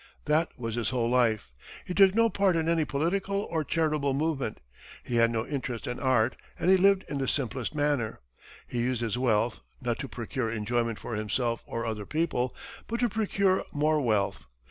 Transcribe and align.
That 0.25 0.49
was 0.57 0.73
his 0.73 0.89
whole 0.89 1.07
life. 1.11 1.51
He 1.85 1.93
took 1.93 2.15
no 2.15 2.27
part 2.27 2.55
in 2.55 2.67
any 2.67 2.85
political 2.85 3.41
or 3.51 3.63
charitable 3.63 4.15
movement; 4.15 4.59
he 5.03 5.17
had 5.17 5.29
no 5.29 5.45
interest 5.45 5.85
in 5.85 5.99
art, 5.99 6.35
and 6.57 6.71
he 6.71 6.77
lived 6.77 7.05
in 7.07 7.19
the 7.19 7.27
simplest 7.27 7.75
manner. 7.75 8.19
He 8.65 8.79
used 8.79 9.01
his 9.01 9.19
wealth, 9.19 9.61
not 9.79 9.99
to 9.99 10.07
procure 10.07 10.49
enjoyment 10.49 10.97
for 10.97 11.13
himself 11.13 11.63
or 11.67 11.85
other 11.85 12.07
people, 12.07 12.55
but 12.87 12.99
to 13.01 13.09
procure 13.09 13.63
more 13.73 14.01
wealth. 14.01 14.47